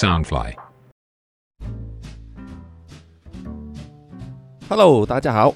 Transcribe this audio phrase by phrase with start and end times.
[0.00, 0.54] Soundfly。
[4.66, 5.54] Hello，大家好，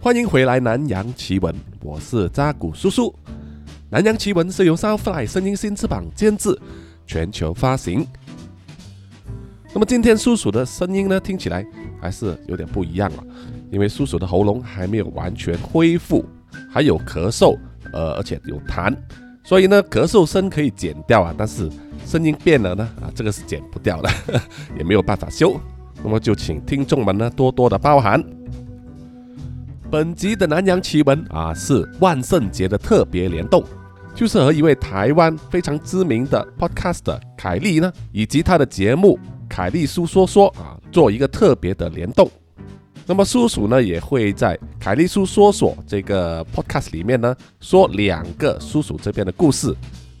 [0.00, 3.10] 欢迎回来《南洋奇闻》，我是扎古叔叔。
[3.90, 6.58] 《南洋奇闻》是由 Soundfly 声音新翅膀监制，
[7.06, 8.06] 全球发行。
[9.74, 11.62] 那么今天叔叔的声音呢，听起来
[12.00, 13.22] 还是有点不一样了，
[13.70, 16.24] 因为叔叔的喉咙还没有完全恢复，
[16.70, 17.58] 还有咳嗽，
[17.92, 18.96] 呃，而且有痰，
[19.44, 21.68] 所以呢，咳嗽声可以剪掉啊，但是
[22.06, 24.10] 声音变了呢，啊，这个是剪不掉的，
[24.78, 25.60] 也没有办法修。
[26.02, 28.22] 那么就请听众们呢多多的包涵。
[29.90, 33.62] 本集的南洋奇闻啊，是万圣节的特别联动，
[34.14, 39.18] 就是和一位台湾非常知名的 podcaster 凯莉呢，以及她的节目
[39.48, 42.30] 《凯莉叔说说》啊，做一个特别的联动。
[43.04, 49.74] 那么叔叔呢，也会在《凯利叔说说》这个 podcast 里面呢，说两个叔叔这边的故事。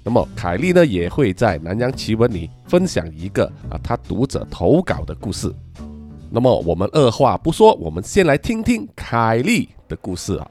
[0.04, 5.52] 那么凯利呢，也会在南洋奇闻里分享一个啊，他读者投稿的故事。
[6.28, 10.48] 那么我们二话不说，我们先来听听凯利的故事啊。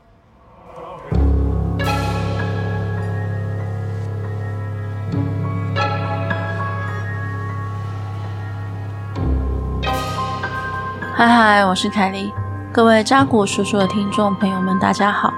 [11.23, 12.33] 嗨嗨，我是凯莉，
[12.73, 15.31] 各位扎古叔叔的听众朋友们，大家好。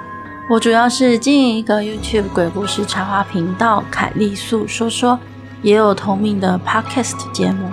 [0.49, 5.19] 我主要是经营一个 YouTube 鬼故事插画频道“凯莉素说说”，
[5.61, 7.69] 也有同名的 Podcast 节目。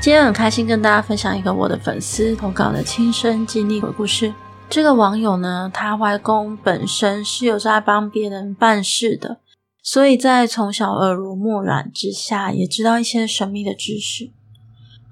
[0.00, 4.32] 今天很开心跟大家分享一个我的粉丝投稿的亲身经历鬼故事。
[4.70, 9.36] 这个网友呢，他外公本身是有在帮别人办事的，
[9.82, 14.30] 所以在从小耳濡目染之下，也知道一些神秘的知识。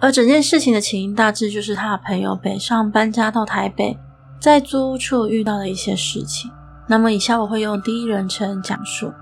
[0.00, 3.98] 而整件事情的起因大致就是他的朋友北上搬家到台北，
[4.38, 6.48] 在租屋处遇到了一些事情。
[6.86, 9.12] 那么以下我会用第一人称讲述。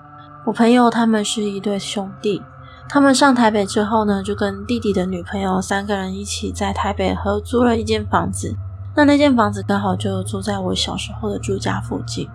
[0.45, 2.43] 我朋友他们是一对兄弟，
[2.91, 8.55] 他们上台北之后呢，就跟弟弟的女朋友三个人一起在台北合租了一间房子。
[8.95, 12.29] 那那间房子刚好就住在我小时候的住家附近。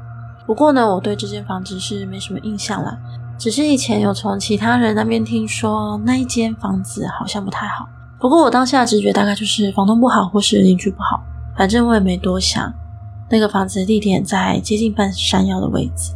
[0.47, 2.97] 不过呢，我对这间房子是没什么印象啦，
[3.38, 7.88] 只是以前有从其他人那边听说那一间房子好像不太好。
[8.22, 11.20] 不过我当下直觉大概就是房东不好，或是邻居不好，
[11.58, 12.72] 反正我也没多想。
[13.32, 16.14] 那个房子地点在接近半山腰的位置。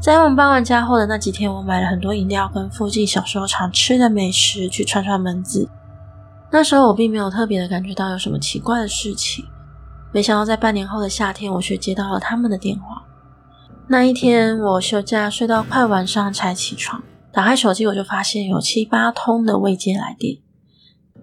[0.00, 5.68] 在我们搬完家后的那几天，我买了很多饮料跟附近小时候常吃的美食去串串门子。
[6.50, 9.44] 那时候我并没有特别的感觉到有什么奇怪的事情，
[10.12, 13.02] 没想到在半年后的夏天，我却接到了他们的电话。
[13.86, 20.38] 那一天我休假睡到快晚上才起床，打开手机我就发现有七八通的未接来电。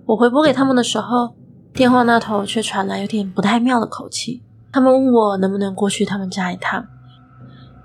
[0.06, 1.34] 我回拨给他们的时候，
[1.74, 4.44] 电话那头却传来有点不太妙的口气。
[4.72, 6.86] 他们问我能不能过去他们家一趟。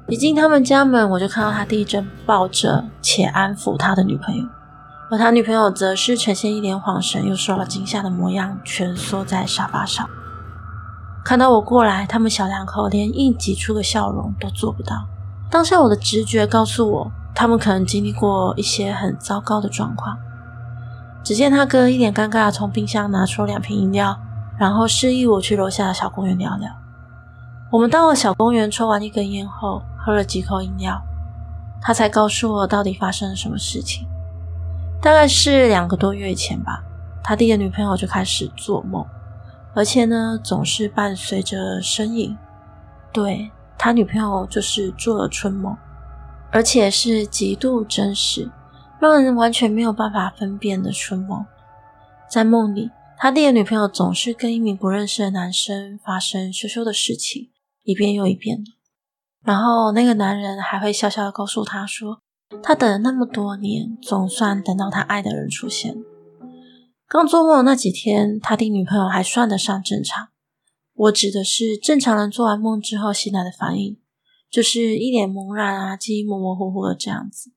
[0.08, 4.44] 一进他们家门，我就看到他弟正抱着且安抚他的女朋友，
[5.10, 10.08] 而他女朋友则是呈现一脸恍神又受了惊吓的模样，蜷缩在沙发上。
[11.24, 15.06] 看到我过来，他们小两口连硬挤出个笑容都做不到。
[15.50, 20.18] 当下我的直觉告诉我，他们可能经历过一些很糟糕的状况。
[21.22, 24.18] 只见他哥一脸尴尬地从冰箱拿出两瓶饮料，
[24.58, 26.70] 然后示意我去楼下的小公园聊聊。
[27.70, 31.02] 我们到了小公园，抽完一根烟后，喝了几口饮料，
[31.82, 34.08] 他才告诉我到底发生了什么事情。
[35.02, 36.82] 大概是两个多月前吧，
[37.22, 39.04] 他弟的女朋友就开始做梦，
[39.74, 42.36] 而且呢，总是伴随着呻吟。
[43.12, 45.76] 对他女朋友就是做了春梦，
[46.50, 48.50] 而且是极度真实。
[49.00, 51.46] 让人完全没有办法分辨的春梦，
[52.28, 57.50] 在梦里，他弟的女朋友总是跟一名不认识的男生发生羞羞的事情，
[57.84, 58.72] 一遍又一遍的。
[59.44, 62.20] 然后那个男人还会笑笑的告诉他说，
[62.62, 65.96] 他等了那么多年，总算等到他爱的人出现。
[67.06, 70.28] 刚做梦的那几天，他弟女朋友还算得上正常。
[70.94, 73.96] 我指的是正常人做完梦之后醒来的反应，
[74.50, 77.52] 就是一脸茫然啊，记忆模模糊糊的这样子。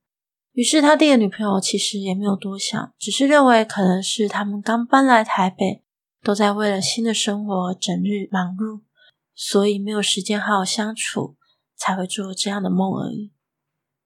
[0.53, 5.81] 于是他弟的女朋友其实也没有多想，只是认为可能是他们刚搬来台北，
[6.21, 8.81] 都在为了新的生活整日忙碌，
[9.33, 11.37] 所以没有时间好好相处，
[11.77, 13.31] 才会做这样的梦而已。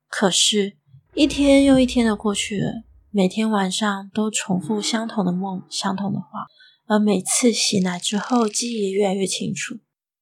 [0.08, 0.78] 可是，
[1.16, 6.46] 一天又一天的过去了，每天晚上都重复相同的梦、相同的话，
[6.86, 9.80] 而每次醒来之后，记忆也越来越清楚。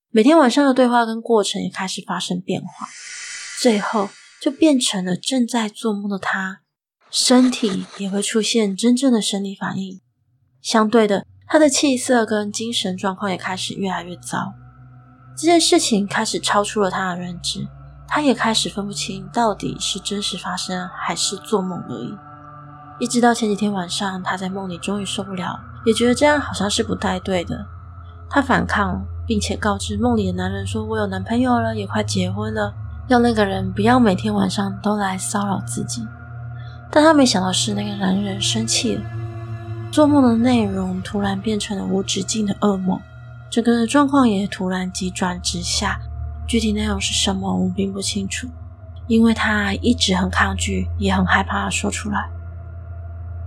[0.09, 2.87] 每天晚上的对话跟过程也开始发生变化，
[3.59, 4.07] 最后。
[4.43, 6.59] 就变成了正在做梦的他，
[7.09, 10.01] 身体也会出现真正的生理反应。
[10.61, 14.53] 相对的，他的气色跟精神状况也开始越来越糟。
[15.37, 17.65] 这件事情开始超出了他的认知，
[18.05, 22.13] 他也开始分不清到底是真实发生还是做梦而已。
[22.99, 27.65] 一直到前几天晚上，他在梦里终于受不了，也觉得这样好像是不太对的。
[28.29, 32.73] 他反抗，并且告知梦里的男人说：“我有男朋友了，也快结婚了，
[33.07, 36.07] 要那个人不要每天晚上都来骚扰自己。”
[36.91, 39.01] 但他没想到是那个男人生气了，
[39.91, 42.99] 做梦的内容突然变成了无止境的噩梦，
[43.49, 45.99] 整个状况也突然急转直下。
[46.45, 48.47] 具体内容是什么，我并不清楚，
[49.07, 52.29] 因为他一直很抗拒，也很害怕说出来。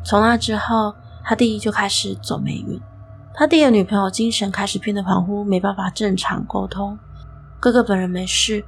[0.02, 2.80] 从那之后，他弟就开始走霉运。
[3.34, 6.98] 他弟的女朋友精神开始变得恍惚，没办法正常沟通。
[7.60, 8.64] 哥哥本人没事，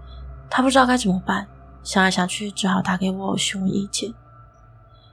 [0.51, 1.47] 他不知道该怎么办，
[1.83, 4.13] 想来想去，只好打给我询问意见。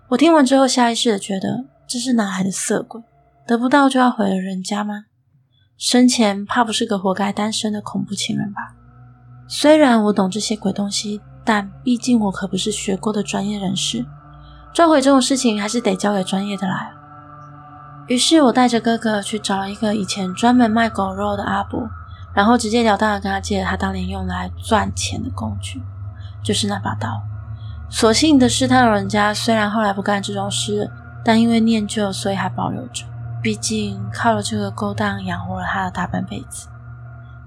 [0.10, 3.02] 我听完之后，下意识的觉得这是哪来的色鬼？
[3.48, 5.06] 得不到就要毁了人家吗？
[5.78, 8.76] 生前怕不是个活该单身的恐怖情人吧？
[9.48, 14.06] 虽然我懂这些鬼东西，但毕竟我可不是学过的专业人士。
[14.74, 16.92] 抓鬼这种事情还是得交给专业的来。
[18.08, 21.90] 于是我带着哥哥去找了一个以前专门卖狗肉的阿伯，
[22.36, 25.82] 然后直截了当的跟他借了他当年用来赚钱的工具，
[26.44, 27.24] 就是那把刀。
[27.90, 30.92] 所幸的是，他老人家虽然后来不干这种事，
[31.24, 33.06] 但因为念旧，所以还保留着。
[33.42, 36.68] 毕竟靠了这个勾当养活了他的大半辈子。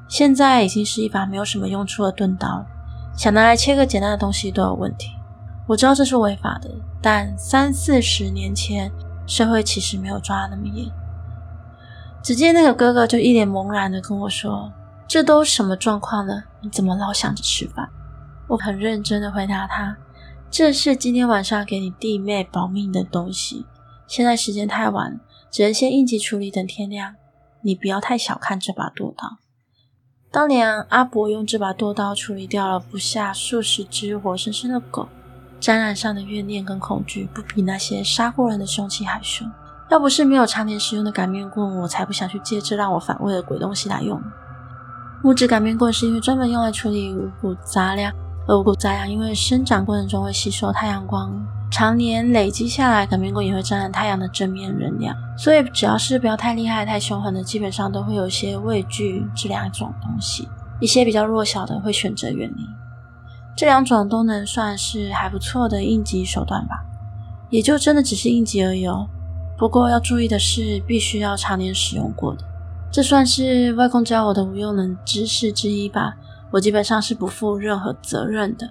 [0.07, 2.65] 现在已经是一把没有什么用处的钝刀，
[3.15, 5.11] 想拿来切个简单的东西都有问题。
[5.67, 6.71] 我知道这是违法的，
[7.03, 8.91] 但三四十年前
[9.27, 10.89] 社会其实没有抓那么严。
[12.23, 14.73] 只见那个哥哥就一脸茫然的跟我说
[15.09, 16.45] ：“这都什么状况了？
[16.61, 17.89] 你怎么老想着吃饭？”
[18.47, 19.97] 我很认真的回答他
[20.51, 23.65] ：“这是今天晚上给你弟妹保命的东西，
[24.07, 25.19] 现在时间太晚，
[25.51, 27.17] 只能先应急处理，等天亮。
[27.63, 29.39] 你不要太小看这把剁刀。
[30.31, 35.09] 当年阿伯用这把剁刀处理掉了不下数十只活生生的狗。”
[35.59, 39.51] 沾染上的怨念跟恐惧，不比那些杀过人的凶器还凶。
[39.91, 44.23] 要不是没有常年使用的擀面棍，我才不想去借这让我反胃的鬼东西来用。
[45.21, 48.13] 木质擀面棍是因为专门用来处理五谷杂粮，
[48.47, 55.17] 而五谷杂粮因为生长过程中会吸收太阳光，常年累积下来，擀面棍也会沾染太阳的正面能量。
[55.37, 60.49] 所以只要是不要太厉害、太凶狠的，基本上都会有些畏惧这两种东西。
[60.81, 62.63] 一些比较弱小的会选择远离。
[63.57, 66.85] 这两种都能算是还不错的应急手段吧，
[67.51, 69.09] 也就真的只是应急而已哦。
[69.59, 72.45] 不过要注意的是，必须要常年使用过的。
[72.91, 76.17] 这算是外公教我的无用能知识之一吧，
[76.51, 78.71] 我基本上是不负任何责任的。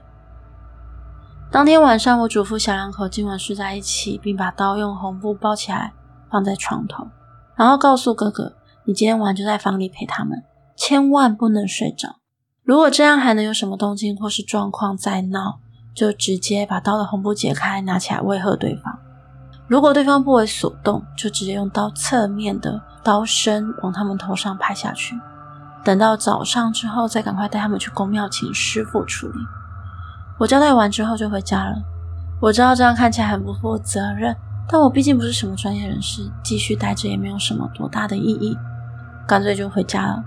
[1.52, 5.94] 当天晚上，我嘱咐小两口今晚睡在一起，并把刀用红布包起来
[6.30, 7.08] 放在床头，
[7.56, 8.54] 然后告诉哥哥
[8.86, 10.44] ：“你今天晚上就在房里陪他们，
[10.76, 12.16] 千万不能睡着。”
[12.66, 15.60] 如果这样还能有什么动静或是状况再闹，
[15.94, 19.00] 就直接把刀的红布解开，拿起来威吓对方。
[19.68, 25.20] 如果对方不为所动，就直接用刀侧面的刀身往他们头上拍下去。
[25.84, 29.34] 等到早上之后，再赶快带他们去公庙请师傅处理。
[30.38, 31.76] 我交代完之后就回家了。
[32.40, 34.36] 我知道这样看起来很不负责任，
[34.70, 38.58] 但我毕竟不是什么专业人士，继续待着也没有什么多大的意义，
[39.28, 40.24] 干脆就回家了。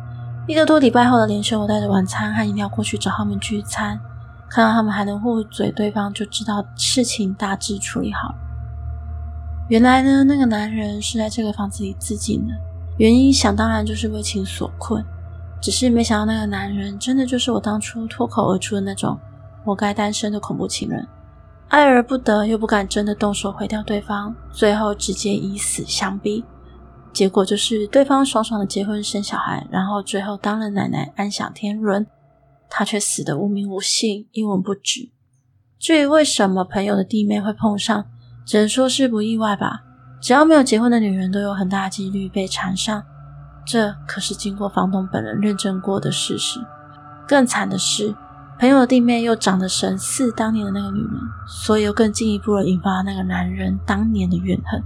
[0.46, 4.00] 一个多礼拜后的连休，我带着晚餐和饮料过去找他们聚餐，
[4.48, 8.34] 看到他们还能互嘴对方，就知道事情大致处理好了。
[9.71, 12.53] 原来呢，那个男人是在这个房子里自尽的，
[12.99, 15.00] 原因想当然就是为情所困。
[15.62, 19.17] 只是没想到那个男人真的就是我当初脱口而出的那种
[19.65, 21.07] 活该单身的恐怖情人，
[21.69, 26.45] 爱而不得又不敢真的动手毁掉对方，最后直接以死相逼。
[27.12, 32.05] 结果就是对方爽爽的结婚生小孩，然后最后当了奶奶安享天伦，
[32.69, 35.11] 他却死得无名无姓一文不值。
[35.79, 38.07] 至于为什么朋友的弟妹会碰上，
[38.50, 39.83] 只能说是不意外吧。
[40.21, 43.00] 只要没有结婚的女人，都有很大几率被缠上，
[43.64, 46.59] 这可是经过房东本人认证过的事实。
[47.28, 48.12] 更惨的是，
[48.59, 51.12] 朋友的弟妹又长得神似当年的那个女人，
[51.47, 54.83] 所以又更进一步的引发了那个男人当年的怨恨，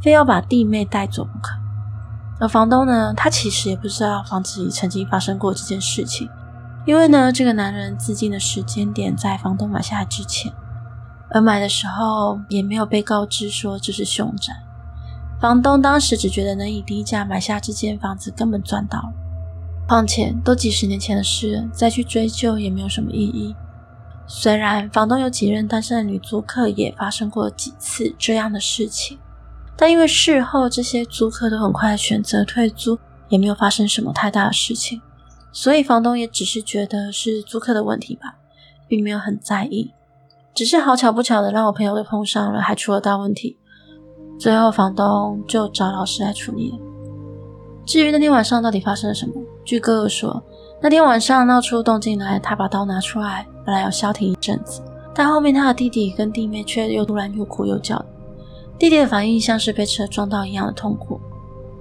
[0.00, 1.56] 非要把弟妹带走不可。
[2.38, 6.30] 而房东呢，他其实也不知道房子里曾经发生过这件事情，
[6.86, 10.52] 因为呢，这个男人自尽的时间点在房东买下来之前，
[11.30, 14.52] 而买的时候也没有被告知说这是凶宅。
[15.40, 19.12] 房东当时只觉得能以低价买下这间房子，根本赚到了。
[19.86, 23.54] 况且都几十年前的事，再去追究也没有什么意义。
[24.26, 29.18] 虽然房东有几任单身的女租客也发生过几次这样的事情。
[29.80, 35.00] 但因为事后这些租客都很快选择退租，也没有发生什么太大的事情，
[35.52, 38.38] 所以房东也只是觉得是租客的问题吧，
[38.88, 39.92] 并没有很在意。
[40.58, 43.56] 只是好巧不巧的让我朋友给碰上了，还出了大问题。
[44.40, 46.78] 最后房东就找老师来处理了。
[47.86, 49.34] 至于那天晚上到底发生了什么，
[49.64, 50.42] 据哥哥说，
[50.82, 54.82] 那天晚上闹出动静来，他把刀拿出来，本来要消停一阵子，
[55.14, 58.04] 但后面他的弟弟跟弟妹却又突然又哭又叫。
[58.80, 61.20] 弟弟的反应像是被车撞到一样的痛苦，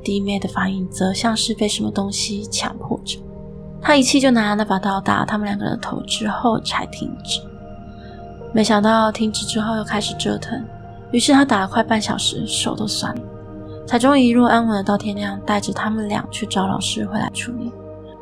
[0.04, 3.18] 弟妹的反应则像是被什么东西强迫着。
[3.82, 7.42] 他一气就拿那把刀打他们两个人的头，之后才停止。
[8.58, 10.60] 没想到停止之后又开始折腾，
[11.12, 13.22] 于是他打了快半小时，手都酸了。
[13.86, 17.72] 才终于一路安稳的到天亮，带着他们俩去找老师回来处理。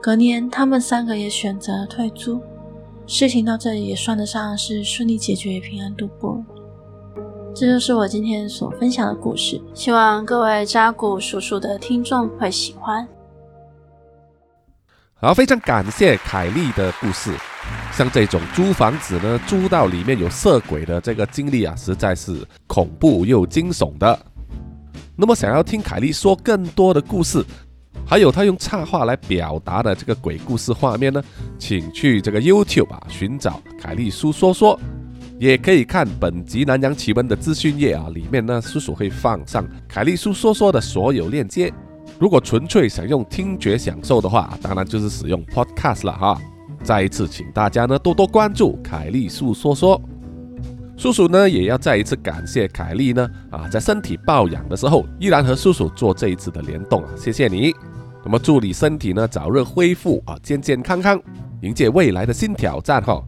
[0.01, 2.41] 隔年，他们三个也选择了退租。
[3.07, 6.43] 事情到这里也算得上是顺利解决，平安度过。
[7.55, 13.07] 这就是我今天所分享的故事，希望各位扎古叔叔的听众会喜欢。
[15.13, 17.31] 好，非常感谢凯莉的故事。
[17.91, 24.19] 像这种租房子呢，租到里面有色鬼的这个经历啊，实在是恐怖又惊悚的。
[25.15, 27.41] 那么，想要听凯莉说更多的故事，
[28.05, 31.23] 还有她用插画来表达的这个鬼故事画面呢？
[31.57, 34.77] 请去这个 YouTube 啊寻找凯莉叔说说，
[35.39, 41.71] 也可以看本集南洋奇闻的资讯页啊，里面呢叔叔会放上凯莉叔说说的所有链接。
[42.19, 46.41] 如果纯粹想用听觉享受的话，当然就是使用 Podcast 了哈。
[46.85, 49.99] 再一次请大家呢多多关注凯利叔说说。
[50.95, 57.75] 叔叔呢，也要再一次感谢凯利呢，啊，在身体抱养的时候，依然和叔叔做这一次的联动啊，谢谢你。
[58.23, 61.19] 那么祝你身体呢早日恢复啊，健健康康，
[61.61, 63.21] 迎接未来的新挑战哈。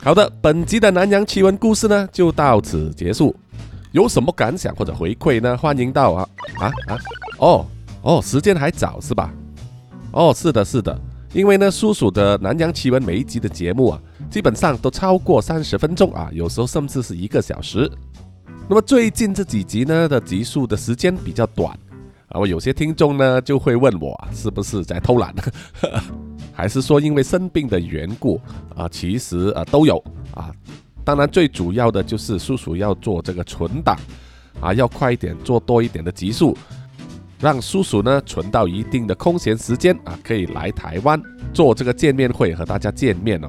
[0.00, 3.34] 好的，本集的南洋奇闻故事呢就到此结束。
[3.90, 5.56] 有什么感想或者回馈呢？
[5.56, 6.28] 欢迎到啊
[6.60, 6.98] 啊啊
[7.38, 7.66] 哦
[8.02, 9.34] 哦，时间还早是吧？
[10.12, 10.96] 哦，是的，是的。
[11.32, 17.88] 因为呢，叔叔的南洋奇闻每一集的节目啊，基本上都超过三十分钟啊，有时候甚至是一个小时。
[18.68, 21.70] 那么最近这几集呢的集数的时间比较短
[22.30, 25.32] 啊，我有些听众呢就会问我是不是在偷懒，
[26.52, 28.40] 还是说因为生病的缘故
[28.74, 28.88] 啊？
[28.88, 30.02] 其实啊都有
[30.34, 30.50] 啊，
[31.04, 33.96] 当然最主要的就是叔叔要做这个存档
[34.60, 36.58] 啊，要快一点做多一点的集数。
[37.40, 41.20] 让叔叔呢存到一定的空闲时间啊，可以来台湾
[41.52, 43.48] 做这个见面会和大家见面哦。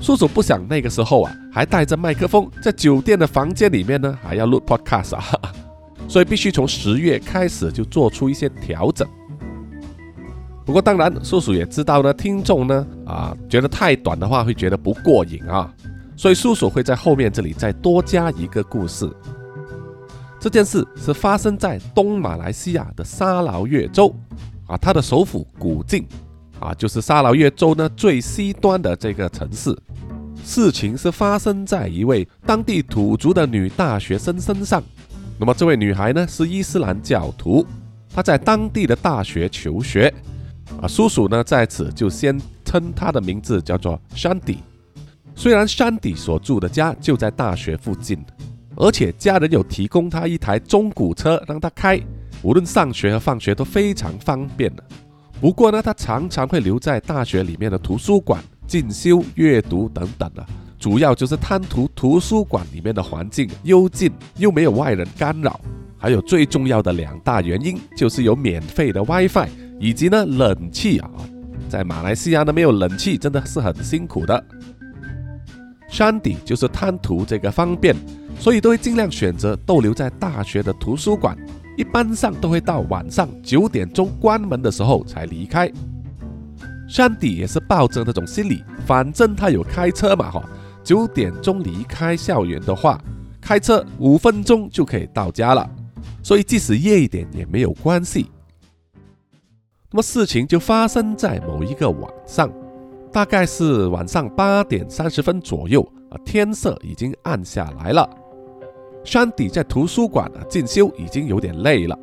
[0.00, 5.24] 叔叔不想那个时候啊还带着麦克风在酒店的房间里面呢还要录 podcast 啊，
[6.08, 9.08] 所以必须从十月开始就做出一些调整。
[10.64, 15.72] 不过当然，叔叔也知道呢，听众呢啊觉得太短的话会觉得不过瘾啊，
[16.16, 19.10] 所以叔叔会在后面这里再多加一个故事。
[20.40, 24.10] 这件事是发生在东马来西亚的沙劳越州，
[24.66, 26.06] 啊，它的首府古晋，
[26.58, 29.76] 啊，就是沙劳越州呢最西端的这个城市。
[30.42, 34.82] 事情是发生在一位当地土族的女大学生身上。
[35.38, 37.66] 那么这位女孩呢是伊斯兰教徒，
[38.08, 40.12] 她在当地的大学求学。
[40.80, 44.60] 啊，叔叔呢在此就先称她的名字叫做山迪。
[45.34, 48.18] 虽然山迪所住的家就在大学附近。
[48.76, 52.00] 而且家人有提供他一台中古车让他开，
[52.42, 54.84] 无论上学和放学都非常方便的。
[55.40, 60.46] 不过呢，他常常会留在大学里面的图书馆进修、阅读等等的，
[60.78, 65.60] 主要就是贪图图书馆里面的环境幽静，又没有外人干扰。
[65.98, 69.48] 还有最重要的两大原因，就是有免费的 WiFi
[69.78, 71.10] 以及呢冷气啊。
[71.68, 74.42] 在马来西亚呢，没有冷气真的是很辛苦的。
[75.88, 77.94] 山底就是贪图这个方便。
[78.40, 81.36] 所以都会尽量选择逗留在大学的图书馆，
[81.76, 85.70] 一般上都会到晚上九点钟关门的时候才离开。
[86.88, 90.42] 山迪也是抱着那种心理，反正他有开车嘛，哈，
[90.82, 92.98] 九点钟离开校园的话，
[93.42, 95.70] 开车五分钟就可以到家了，
[96.22, 98.30] 所以即使夜一点也没有关系。
[99.90, 102.50] 那么事情就发生在某一个晚上，
[103.12, 108.08] 大概是晚上八点三十分左右啊，天色已经暗下来了。
[109.04, 111.98] 山迪在图书馆啊进修已经有点累了，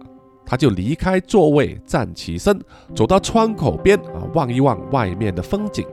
[0.45, 2.59] 他就离开座位，站起身，
[2.95, 5.85] 走到窗口边啊望一望外面的风景，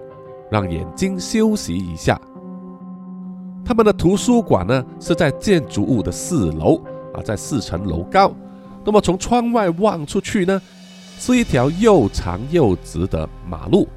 [0.51, 2.21] 让眼睛休息一下。
[3.65, 6.77] 他们的图书馆呢是在建筑物的四楼
[7.15, 8.35] 啊，在四层楼高。
[8.85, 10.61] 那么从窗外望出去呢，
[11.19, 13.89] 是一条又长又直的马路，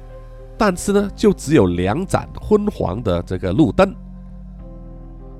[0.56, 3.94] 但是呢就只有两盏昏黄的这个路灯。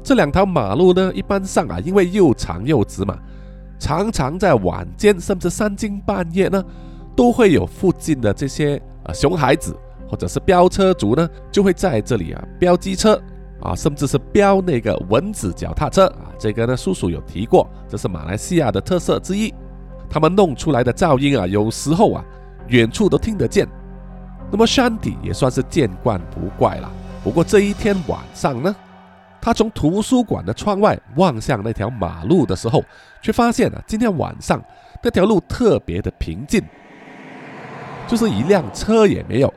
[0.03, 3.19] 这两条马路呢，一般上啊，因为又长又直嘛，
[3.79, 6.65] 常常在晚间甚至三更半夜呢，
[7.15, 9.77] 都会有附近的这些啊熊孩子
[10.09, 13.21] 或者是飙车族呢，就会在这里啊飙机车，
[13.61, 19.53] 啊，甚至是飙那个蚊子脚踏车啊，这个呢，叔叔有提过，这是马来西亚的特色之一。
[20.09, 22.25] 他们弄出来的噪音啊，有时候啊，
[22.69, 23.69] 远处都听得见。
[24.51, 26.91] 那么山底也算是见惯不怪了。
[27.23, 28.75] 不过这一天晚上呢，
[29.49, 32.85] 他从图书馆的窗外望向那条马路的时候，
[33.23, 34.63] 却发现啊，今天晚上
[35.03, 36.63] 那条路特别的平静，
[38.07, 39.55] 就是一辆车也没有，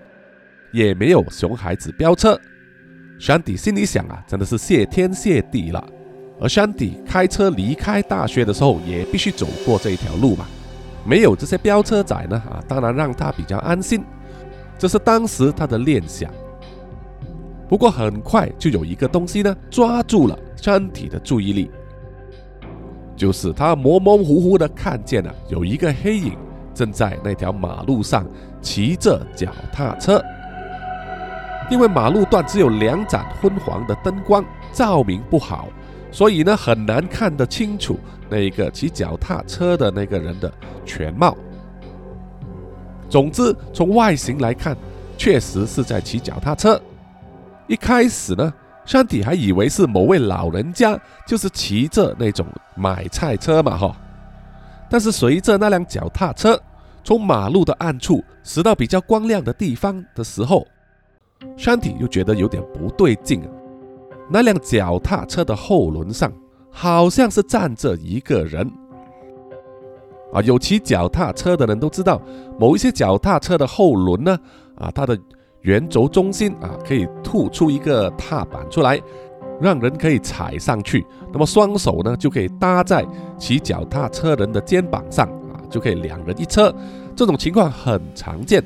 [0.71, 2.39] 也没有熊孩子飙车。
[3.19, 5.85] 山迪心里想啊，真的是谢天谢地了。
[6.39, 10.45] 而山迪开车离开大学的时候，也必须走过这一条路嘛，
[11.05, 14.01] 没有这些飙车仔呢啊，当然让他比较安心。
[14.79, 16.31] 这是当时他的念想。
[17.71, 21.71] 不过很快就有一个东西呢抓住了山体的注意力，
[23.15, 26.37] 就是他模模糊糊的看见了有一个黑影
[26.73, 28.25] 正在那条马路上
[28.61, 30.21] 骑着脚踏车。
[31.69, 35.69] 因为马路段只有两盏昏黄的灯光，照明不好，
[36.11, 37.97] 所以呢很难看得清楚
[38.29, 40.51] 那个骑脚踏车的那个人的
[40.85, 41.37] 全貌。
[43.07, 44.75] 总之，从外形来看，
[45.17, 46.77] 确实是在骑脚踏车。
[47.71, 53.95] 一开始呢，山体还以为是某位老人家，就是骑着那种买菜车嘛，哈。
[54.89, 56.61] 但是随着那辆脚踏车
[57.01, 60.67] 从马路的暗处驶到比较光亮的地方的时候，
[61.55, 63.41] 山体又觉得有点不对劲。
[64.29, 66.29] 那辆脚踏车的后轮上
[66.69, 68.69] 好像是站着一个人
[70.33, 70.41] 啊。
[70.41, 72.21] 有骑脚踏车的人都知道，
[72.59, 74.37] 某一些脚踏车的后轮呢，
[74.75, 75.17] 啊，它的。
[75.61, 78.99] 圆轴中心啊，可以突出一个踏板出来，
[79.61, 81.05] 让人可以踩上去。
[81.31, 83.05] 那么双手呢，就可以搭在
[83.37, 86.73] 骑脚踏车人的肩膀上啊，就可以两人一车。
[87.15, 88.63] 这种情况很常见。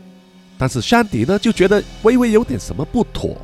[0.57, 3.35] 但是山迪呢，就觉得微微有点什么不妥，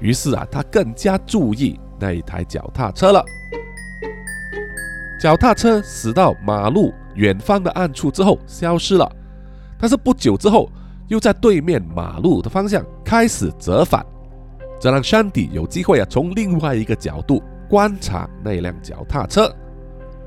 [0.00, 3.24] 于是啊，他更加注意那一台脚踏车了。
[5.22, 9.08] 脚踏车驶到马路远方的暗处之后消失了，
[9.78, 10.68] 但是不久之后。
[11.10, 14.00] 又在对面马路的方向开始折返，
[14.80, 19.52] 这让山迪有机会啊从另外一个角度观察那辆脚踏车。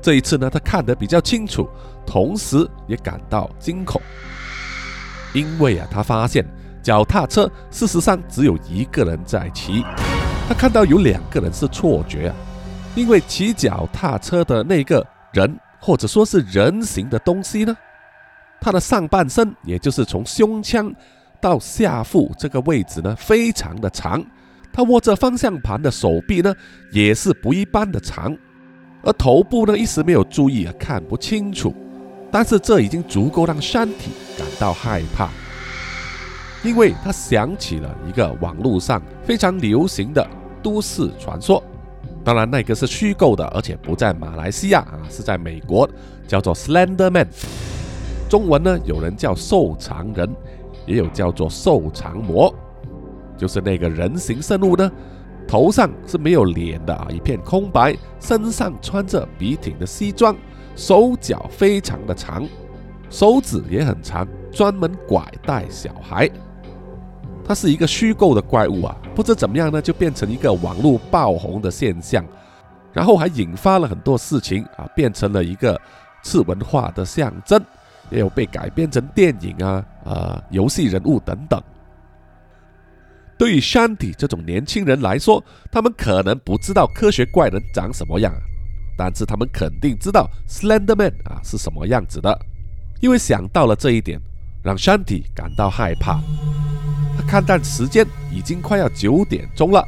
[0.02, 1.66] 这一次呢，他看得比较清楚，
[2.04, 3.98] 同时也感到惊恐，
[5.32, 6.46] 因为啊，他发现
[6.82, 9.82] 脚踏车事实上只有一个人在骑，
[10.46, 12.36] 他看到有两个人是错觉啊，
[12.94, 17.74] 因为骑脚踏车的那个人或者说是人形的东西呢。
[18.64, 20.90] 他的上半身，也就是从胸腔
[21.38, 24.24] 到下腹这个位置呢，非常的长。
[24.72, 26.54] 他握着方向盘的手臂呢，
[26.90, 28.34] 也是不一般的长。
[29.02, 31.74] 而头部呢，一时没有注意啊，看不清楚。
[32.32, 35.28] 但是这已经足够让山体感到害怕，
[36.62, 40.26] 因为他想起了一个网络上非常流行的
[40.62, 41.62] 都市传说。
[42.24, 45.86] 当然，那个是虚构的，而且不在马来西亚啊，是在美国，
[46.26, 47.28] 叫做 Slender Man。
[48.28, 50.28] 中文呢，有人叫瘦长人，
[50.86, 52.52] 也有叫做瘦长魔，
[53.36, 54.90] 就是那个人形生物呢，
[55.46, 60.34] 头上是没有脸的啊，一片空白，身上穿着笔挺的西装，
[60.74, 62.48] 手脚非常的长，
[63.08, 66.28] 手指也很长，专门拐带小孩。
[67.46, 72.24] 它是一个虚构的怪物啊，不知怎么样呢，就变成一个网络爆红的现象，
[72.92, 75.78] 然后还引发了很多事情啊，变成了一个
[76.22, 77.62] 次文化的象征。
[78.10, 81.62] 也有被改编成电影啊，呃，游戏人物等等。
[83.36, 88.32] 对于山体这种年轻人来说，他们可能不知道科学怪人长什么样，
[88.96, 92.38] 但是他们肯定知道 Slenderman 啊是什么样子的，
[93.00, 94.20] 因为想到了这一点，
[94.62, 96.20] 让山体感到害怕。
[97.16, 99.84] 他看看时间，已经快要九点钟了，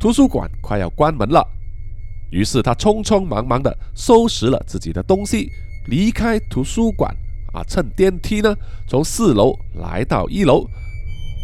[0.00, 1.46] 图书馆快要关门了，
[2.30, 5.52] 于是他匆匆忙忙地收拾了自己的东西，
[5.86, 7.14] 离开图书馆。
[7.56, 8.54] 啊，乘电梯呢，
[8.86, 10.68] 从四楼来到一楼，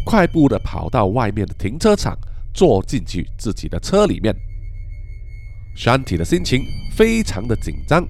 [0.05, 2.15] 快步的跑到外面的停车场，
[2.53, 4.35] 坐进去自己的车里面。
[5.75, 6.63] 山体的心情
[6.95, 8.07] 非常的紧张，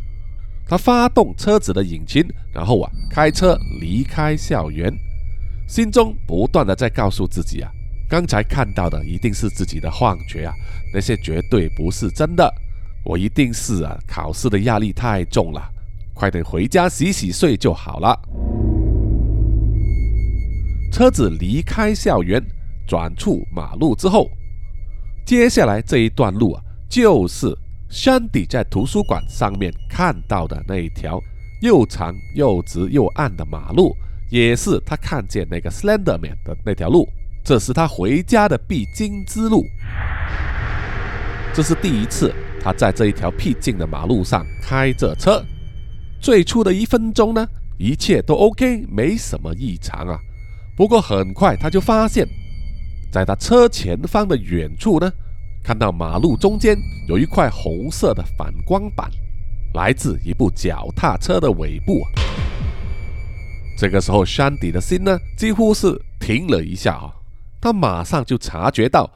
[0.67, 2.21] 他发动车子的引擎，
[2.53, 4.93] 然后啊，开车离开校园，
[5.65, 7.71] 心中不断的在告诉自己啊，
[8.09, 10.53] 刚才看到的一定是自己的幻觉啊，
[10.93, 12.53] 那些绝对不是真的，
[13.05, 15.69] 我一定是啊，考试的压力太重了。
[16.13, 18.17] 快点回家洗洗睡就好了。
[20.91, 22.41] 车子离开校园，
[22.87, 24.29] 转出马路之后，
[25.25, 27.57] 接下来这一段路啊，就是
[27.89, 31.19] 山底在图书馆上面看到的那一条
[31.61, 33.95] 又长又直又暗的马路，
[34.29, 37.09] 也是他看见那个 Slenderman 的那条路。
[37.43, 39.65] 这是他回家的必经之路。
[41.53, 45.43] 这是第一次他在这一条僻静的马路上开着车。
[46.23, 47.45] 最初的一分钟呢，
[47.77, 50.17] 一切都 OK，没什么异常啊。
[50.73, 52.25] 不过很快他就发现，
[53.11, 55.11] 在他车前方的远处呢，
[55.61, 56.77] 看到马路中间
[57.09, 59.11] 有一块红色的反光板，
[59.73, 62.01] 来自一部脚踏车的尾部。
[63.77, 67.11] 这个时候，山迪的心呢几乎是停了一下啊，
[67.59, 69.11] 他马上就察觉到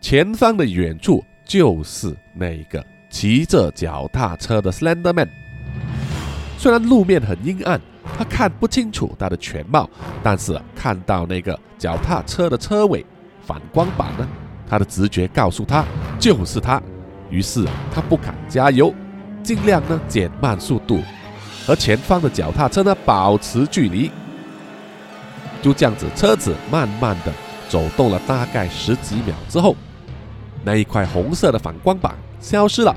[0.00, 5.28] 前方的远处就是那个骑着脚踏车的 Slenderman。
[6.64, 7.78] 虽然路面很阴暗，
[8.16, 9.86] 他看不清楚他的全貌，
[10.22, 13.04] 但是看到那个脚踏车的车尾
[13.42, 14.26] 反光板呢，
[14.66, 15.84] 他的直觉告诉他
[16.18, 16.80] 就是他。
[17.28, 18.94] 于是他不敢加油，
[19.42, 21.02] 尽量呢减慢速度，
[21.66, 24.10] 和前方的脚踏车呢保持距离。
[25.60, 27.32] 就这样子，车子慢慢的
[27.68, 29.76] 走动了大概十几秒之后，
[30.64, 32.94] 那一块红色的反光板消失了，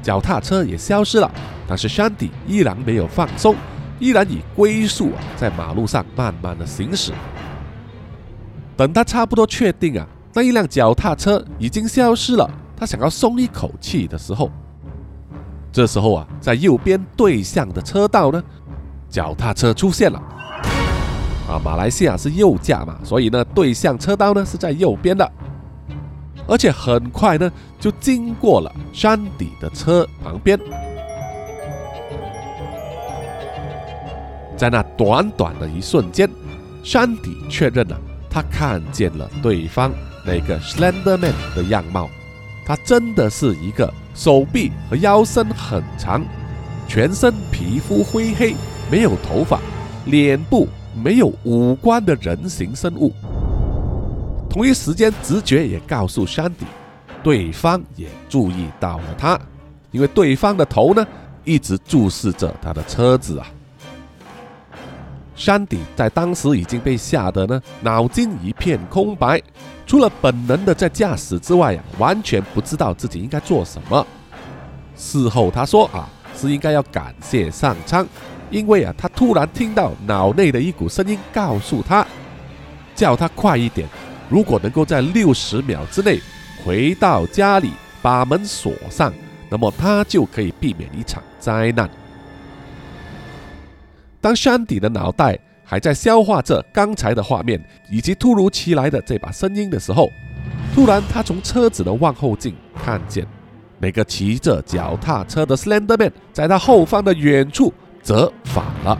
[0.00, 1.30] 脚踏车也消失了。
[1.72, 3.56] 但是山底依然没有放松，
[3.98, 7.12] 依然以龟速啊在马路上慢慢的行驶。
[8.76, 14.50] 等他差不多确定啊那一辆脚踏车已经消失了，他想要松一口气的时候，
[15.72, 18.44] 这时候啊在右边对向的车道呢，
[19.08, 20.22] 脚踏车出现了。
[21.48, 25.32] 啊，马来西亚是右驾嘛，所以呢对向车道呢是在右边的，
[26.46, 30.60] 而且很快呢就经过了山底的车旁边。
[34.62, 36.30] 在那短短的一瞬间，
[36.84, 39.90] 山迪确认了，他看见了对方
[40.24, 42.08] 那个 Slenderman 的样貌。
[42.64, 46.24] 他真的是一个手臂和腰身很长，
[46.86, 48.54] 全身皮肤灰黑，
[48.88, 49.58] 没有头发，
[50.04, 53.12] 脸部没有五官的人形生物。
[54.48, 56.64] 同一时间，直觉也告诉山迪，
[57.20, 59.36] 对方也注意到了他，
[59.90, 61.04] 因为对方的头呢
[61.42, 63.46] 一直注视着他的车子啊。
[65.34, 69.40] 山迪在当时已经被吓得呢，脑筋一片空白，
[69.86, 74.06] 除了本能的在驾驶之外啊，完全不知道自己应该做什么。
[74.94, 78.06] 事后他说啊，是应该要感谢上苍，
[78.50, 82.06] 因为啊，他突然听到脑内的一股声音告诉他，
[82.94, 83.88] 叫他快一点，
[84.28, 86.20] 如果能够在六十秒之内
[86.62, 89.12] 回到家里，把门锁上，
[89.48, 91.88] 那么他就可以避免一场灾难。
[94.22, 100.08] 当山迪的脑袋还在消化着刚才的画面以及突如其来的这把声音的时候，
[100.72, 102.54] 突然他从车子的望后镜
[102.84, 103.26] 看见
[103.80, 108.96] 那个骑着脚踏车的 Slenderman 在他后方的远处折返了，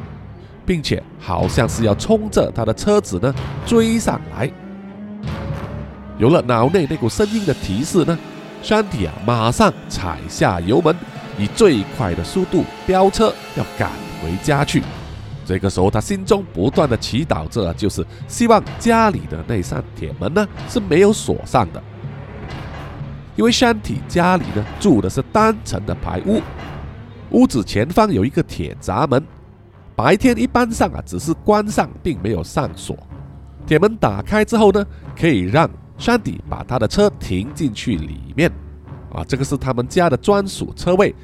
[0.66, 3.32] 并且好像是要冲着他的车子呢
[3.64, 4.50] 追上来。
[6.18, 8.18] 有了脑内那股声音的提示呢，
[8.61, 10.96] 山迪啊马上踩下油门，
[11.38, 13.88] 以最快的速度飙车，要赶
[14.20, 14.82] 回家去。
[15.44, 21.83] 这个时候，他心中不断的祈祷着，就是希望家里的那扇铁门呢是没有锁上的，
[23.37, 26.40] 因为山体家里呢住的是单层的排屋，
[27.31, 29.22] 屋子前方有一个铁闸门，
[29.96, 32.96] 白天一般上啊只是关上，并没有上锁。
[33.66, 34.85] 铁门打开之后呢，
[35.18, 38.50] 可以让山迪把他的车停进去里面，
[39.12, 41.14] 啊，这个是他们家的专属车位。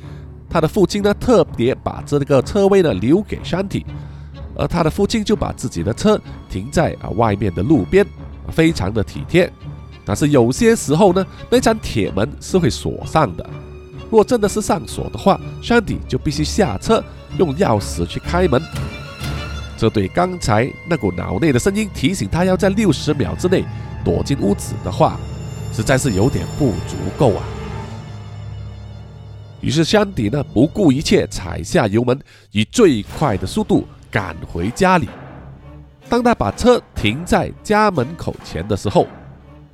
[0.50, 3.84] 他的父亲呢，特别把这个车位呢留给山体，
[4.58, 8.04] 而他的父亲就把自己的车停在啊外面的路边，
[8.50, 9.50] 非常的体贴。
[10.04, 13.48] 但是有些时候呢，那扇铁门是会锁上的。
[14.10, 17.02] 若真的是上锁的话，山迪就必须下车
[17.38, 18.60] 用钥匙去开门。
[19.76, 23.64] 这对刚才那股脑内的声音提醒他要在六十秒之内
[24.04, 25.16] 躲进屋子的话，
[25.72, 27.44] 实在是有点不足够啊。
[29.60, 32.18] 于是山迪呢不顾一切踩下油门，
[32.50, 35.08] 以最快的速度赶回家里。
[36.08, 39.06] 当他把车停在家门口前的时候，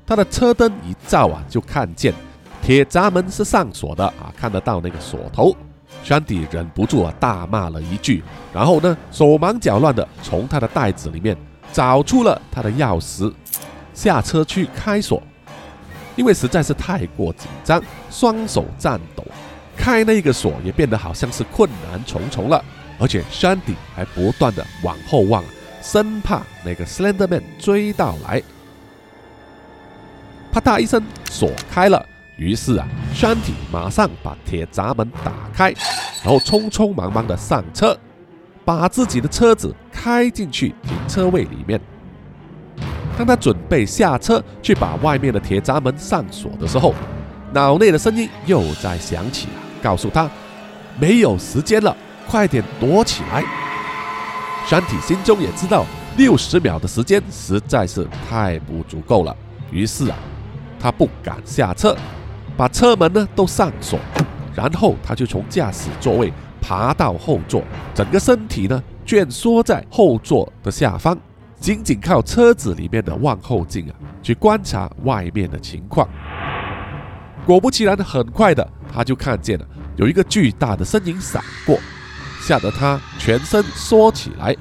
[0.05, 2.13] 他的车灯一照啊，就看见
[2.61, 5.55] 铁闸门是上锁的啊，看得到那个锁头。
[6.03, 8.21] 山迪忍不住啊大骂了一句，
[8.53, 11.35] 然后呢手忙脚乱的从他的袋子里面
[11.71, 13.33] 找出了他的钥匙，
[13.93, 15.23] 下车去开锁。
[16.15, 19.23] 因为实在是太过紧张，双手颤抖。
[19.75, 22.63] 开那个锁也变得好像是困难重重了，
[22.97, 25.43] 而且山迪还不断的往后望，
[25.81, 28.41] 生怕那个 Slenderman 追到来。
[30.51, 32.05] 啪嗒一声，锁开了。
[32.37, 35.73] 于是啊，山迪马上把铁闸门打开，
[36.23, 37.97] 然后匆匆忙忙的上车，
[38.63, 41.79] 把自己的车子开进去停车位里面。
[43.17, 46.93] 当他准备下车去把外面的铁闸门上锁的时候，
[47.53, 50.29] 脑内的声音又在响起啊，告诉他
[50.99, 51.95] 没有时间了，
[52.27, 53.43] 快点躲起来。
[54.65, 55.85] 山体心中也知道
[56.17, 59.35] 六十秒的时间实在是太不足够了，
[59.71, 60.17] 于是啊，
[60.79, 61.95] 他不敢下车，
[62.57, 63.99] 把车门呢都上锁，
[64.55, 71.15] 然后他就从驾驶座位爬到后座，整个身体呢蜷缩在后座的下方，
[71.59, 76.09] 仅仅靠车子里面的望后镜啊去观察外面的情况。
[77.45, 79.65] 果不其然，很快的他就看见了
[79.97, 81.77] 有一个巨大的身影闪过。
[82.45, 84.55] 吓得他全身缩起来，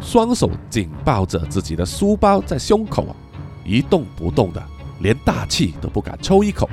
[0.00, 3.14] 双手紧抱着自己的书包在胸口啊，
[3.64, 4.60] 一动不动的，
[4.98, 6.68] 连大气都不敢抽一口。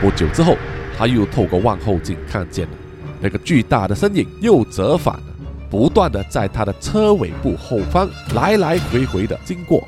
[0.00, 0.56] 不久之后，
[0.96, 2.72] 他又透过望后镜看见了
[3.20, 5.24] 那个巨大的身影又折返了，
[5.68, 9.86] 不断的在他的车尾部后方来来回回的经过，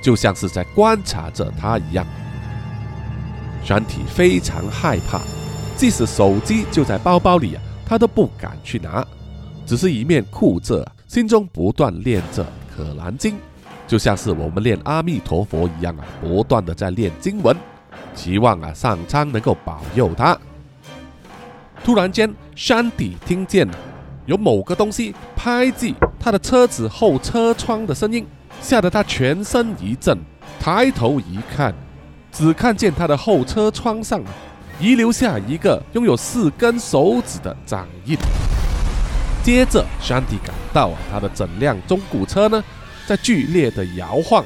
[0.00, 2.06] 就像是在观察着他一样。
[3.62, 5.20] 全体非常害怕，
[5.76, 7.62] 即使手机就在包包里啊。
[7.88, 9.02] 他都不敢去拿，
[9.64, 12.44] 只是一面哭着，心中不断念着
[12.76, 13.32] 《可兰经》，
[13.86, 17.56] 就像是我们念阿弥陀佛一样啊，不断的在念经文，
[18.14, 20.38] 期望啊上苍能够保佑他。
[21.82, 23.66] 突然间，山底听见
[24.26, 28.26] 有某个东西拍击他的车子后车窗的声音，
[28.60, 30.18] 吓得他全身一震，
[30.60, 31.74] 抬头一看，
[32.30, 34.22] 只看见他的后车窗上。
[34.80, 38.16] 遗留下一个拥有四根手指的掌印。
[39.42, 42.62] 接着，山迪感到啊，他的整辆中古车呢，
[43.06, 44.44] 在剧烈的摇晃，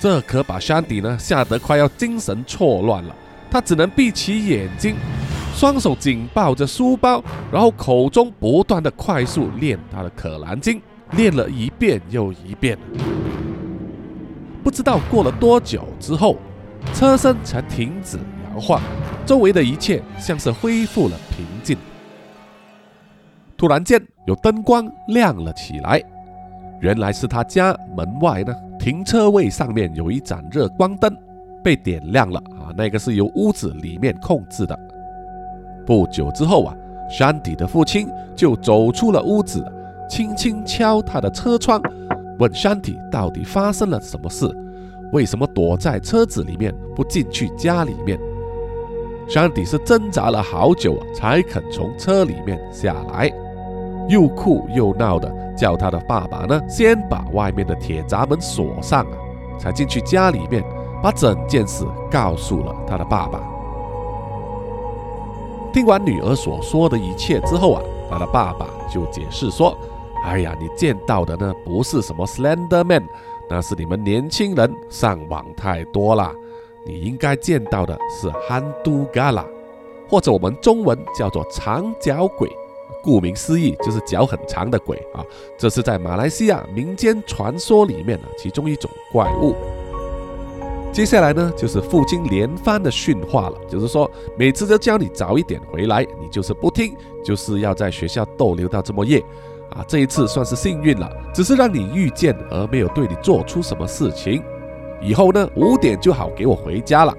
[0.00, 3.14] 这可把山迪呢吓得快要精神错乱了。
[3.50, 4.96] 他只能闭起眼睛，
[5.54, 10.78] 双手紧抱着书包，然后口中不断的快速念他的《可兰经》，
[11.12, 12.76] 念了一遍又一遍。
[14.64, 16.38] 不知道过了多久之后，
[16.92, 18.18] 车身才停止
[18.52, 18.80] 摇晃。
[19.26, 21.76] 周围的一切像是恢复了平静。
[23.56, 26.00] 突然间，有灯光亮了起来，
[26.80, 31.12] 原来是他家门外呢，停车位上面有一盏热光灯
[31.64, 34.78] 被点亮了啊，那个是由屋子里面控制的。
[35.84, 36.76] 不久之后啊，
[37.10, 39.64] 山迪的父亲就走出了屋子，
[40.08, 41.82] 轻轻敲他的车窗，
[42.38, 44.46] 问山迪到底发生了什么事，
[45.12, 48.16] 为什么躲在车子里面不进去家里面。
[49.28, 53.30] 山迪是挣扎了好久啊，才肯从车里面下来，
[54.08, 59.18] 又哭又闹的叫他的爸爸呢，先把外面的铁闸门锁上啊，
[59.58, 60.62] 才进去家里面，
[61.02, 63.40] 把整件事告诉了他的爸爸。
[65.72, 69.76] 听完女儿所说的一切之后啊，他的爸爸就解释说
[70.24, 73.06] ：“哎呀，你见到的呢，不是什么 Slender Man，
[73.50, 76.32] 那是你们年轻人上网太多了。”
[76.86, 79.44] 你应该见到的是憨都嘎啦，
[80.08, 82.48] 或者我们中文叫做长脚鬼，
[83.02, 85.24] 顾名思义就是脚很长的鬼啊。
[85.58, 89.54] 这是在马来西亚民间传说里面的其中一种怪物。
[90.92, 99.22] 接下来呢，就是父亲连番的训话了，就是说每次都叫你早一点回来，你就是不听，就是要在学校逗留到这么夜
[99.70, 99.84] 啊。
[99.86, 104.42] 这一次算是幸运了，只是让你遇见，而没有对你做出什么事情。
[105.00, 107.16] 以后呢，五点就好给我回家了，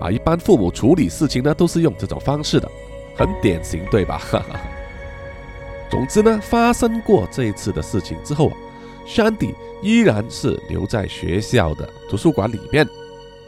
[0.00, 2.70] 啊，一般父母处理事情呢都是用这种方式的，
[3.16, 4.18] 很典型，对吧？
[4.18, 4.60] 哈 哈
[5.90, 8.56] 总之呢，发生过这一次的事情之后啊，
[9.06, 12.86] 山迪依然是留在学校的图书馆里面，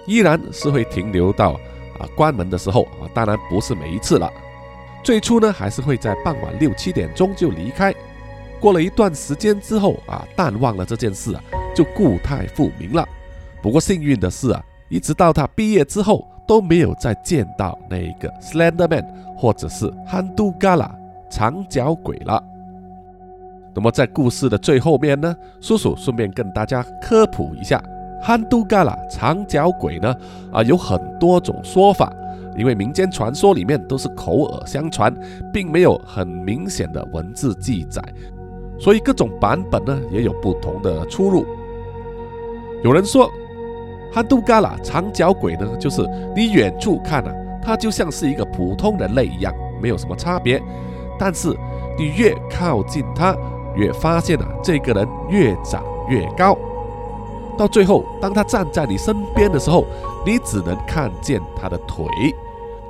[0.06, 1.52] 依然是会停留到
[1.98, 4.32] 啊关门的时候啊，当然不是每一次了。
[5.04, 7.94] 最初呢，还是会在傍晚六七点钟就离开。
[8.58, 11.42] 过了一段时间之后啊，淡忘了这件事啊，
[11.74, 13.06] 就故态复明了。
[13.62, 20.90] 不过幸运的是啊，一直到他毕业之后都没有再见到那个 Slender Man 或者是 Handu Gala
[21.30, 22.42] 长脚鬼了。
[23.74, 27.80] 那么在故事的最后面呢，叔叔顺便跟大家科普一下
[28.24, 30.14] ，Handu Gala 长脚鬼呢
[30.50, 32.12] 啊有很多种说法，
[32.56, 35.14] 因为民间传说里面都是口耳相传，
[35.52, 38.02] 并没有很明显的文字记载，
[38.80, 41.44] 所以各种版本呢也有不同的出入。
[42.82, 43.30] 有人说。
[44.12, 46.02] 憨杜嘎拉长脚鬼呢，就是
[46.34, 50.60] 你远处看啊，它就像是一个普通人类一样，没有什么差别。
[51.18, 51.48] 但是
[51.96, 53.36] 你越靠近它，
[53.76, 56.58] 越发现啊，这个人越长越高。
[57.56, 59.84] 到最后，当他站在你身边的时候，
[60.26, 62.06] 你只能看见他的腿。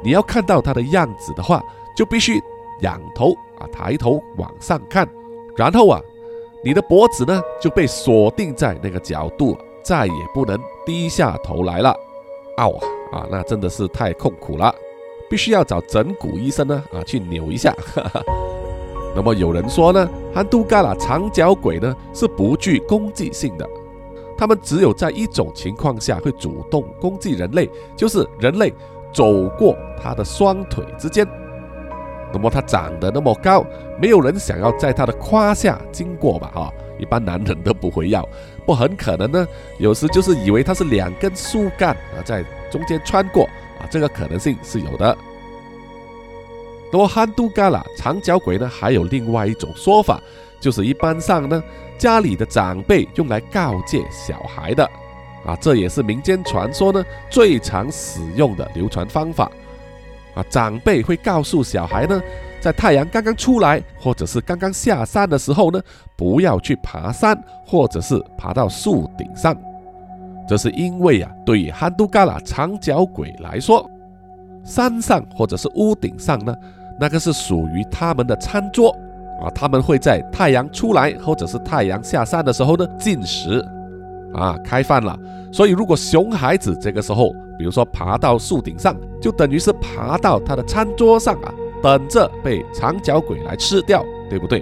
[0.03, 1.63] 你要看到他的样子的话，
[1.95, 2.41] 就必须
[2.81, 5.07] 仰头啊，抬头往上看，
[5.57, 6.01] 然后啊，
[6.65, 9.55] 你的脖子呢就被锁定在那个角度。
[9.83, 11.95] 再也不能低下头来了，
[12.57, 12.71] 嗷
[13.13, 14.75] 啊，那真的是太痛苦了，
[15.29, 17.75] 必须要找整骨医生呢啊去扭一下。
[19.15, 23.69] 那么有人说呢，憨都嘎啦长脚鬼呢是不具攻击性的，
[24.39, 28.73] 他们只有在一种情况下会主动攻击人类，就是人类
[29.13, 31.27] 走过他的双腿之间。
[32.33, 33.67] 那么他长得那么高，
[34.01, 36.49] 没有人想要在他的胯下经过吧？
[36.55, 38.25] 哈，一般男人都不会要。
[38.71, 43.43] 不很可能呢，有时就是以为它是两根树干啊，在中间穿过
[43.81, 45.19] 啊，这个可能性是有的。
[46.93, 50.21] 那么憨都嘎啦长脚鬼呢，还有另外一种说法，
[50.61, 51.61] 就是一般上呢，
[51.99, 54.89] 家里的长辈用来告诫小孩的
[55.45, 59.51] 啊，这也是民间传说呢最常使用的流传方法
[60.33, 60.45] 啊。
[60.49, 62.23] 长辈会告诉小孩呢，
[62.61, 65.81] 在太阳刚刚出来或者是刚刚下山的时候呢，
[66.17, 69.57] 不要去爬山或者是爬到树顶上，
[70.47, 73.89] 这是因为啊，对于憨都嘎啦长脚鬼来说，
[74.63, 76.55] 山上或者是屋顶上呢。
[77.03, 78.91] 那个是属于他们的餐桌
[79.43, 83.65] 啊，他们会在太阳出来或者是太阳下山的时候呢进食，
[84.35, 85.19] 啊，开饭了。
[85.51, 94.61] 所以如果熊孩子这个时候，比如说爬到树顶上，就等于是爬到他的餐桌上啊，等着被长脚鬼来吃掉，对不对？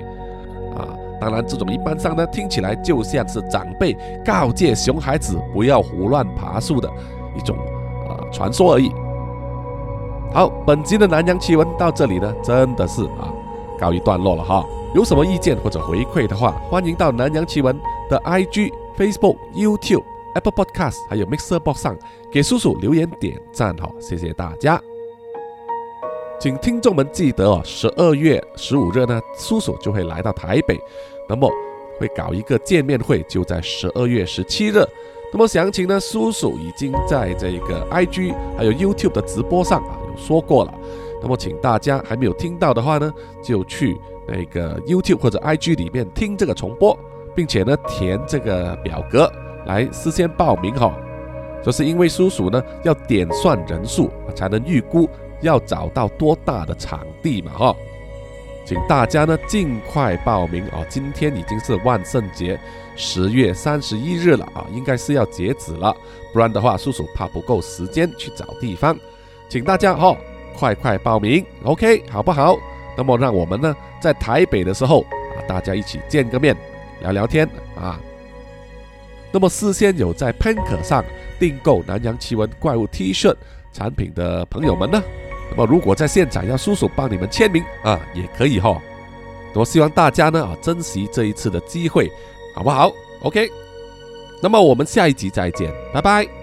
[0.77, 0.89] 啊，
[1.21, 6.89] 当然这种一般上呢听起来就像是长辈告诫熊孩子不要胡乱爬树的
[7.37, 7.57] 一种
[8.09, 8.93] 啊传说而已。
[10.33, 13.33] 好，本集的南洋奇闻到这里呢，真的是啊，
[13.79, 14.65] 告一段落了哈。
[14.95, 17.79] 有什么意见或者回馈的话，欢迎到南洋奇闻
[18.09, 20.05] 的 IG、Facebook、YouTube、
[20.35, 21.97] Apple Podcast 还有 Mixer Box 上
[22.31, 24.81] 给叔叔留言点赞哈，谢谢大家。
[26.41, 30.79] 请听众们记得哦，十二月十五日呢，叔叔就会来到台北，
[31.29, 31.51] 那么
[31.99, 34.87] 会搞一个见面会，就在十二月十七日。
[35.33, 40.17] 那么详情呢，叔叔已经在这个 IG 还有 YouTube 的直播上啊有。
[40.17, 40.73] 说过了，
[41.21, 46.97] 那么请大家还没有听到的话呢，就去那个 YouTube 或者 IG 里面听这个重播，
[47.35, 49.29] 并且呢填这个表格
[49.67, 50.97] 来事先报名哈。
[51.65, 57.77] 这是因为叔叔呢要点算人数才能预估要找到多大的场地嘛哈。
[58.65, 60.85] 请大家呢尽快报名啊！
[60.91, 62.61] 今天已经是万圣节，
[62.97, 65.97] 十月三十一日了啊，应该是要截止了，
[66.35, 68.95] 不然的话叔叔怕不够时间去找地方。
[69.49, 70.15] 请大家哈
[70.55, 72.59] 快快报名，OK 好不好？
[72.95, 76.55] 那么让我们呢在台北的时候啊，大家一起见个面，
[77.01, 77.99] 聊聊天啊。
[79.33, 81.03] 那么事先有在 p a n k 上
[81.39, 83.35] 订购南洋奇闻怪物 T 恤
[83.73, 85.03] 产品的朋友们呢，
[85.51, 88.81] 那么如果在现场要叔叔帮你们签名啊，也可以哈。
[89.55, 92.11] 我希望大家呢啊珍惜这一次的机会，
[92.55, 93.51] 好不好？OK。
[94.41, 96.38] 那么我们下一集再见，拜拜。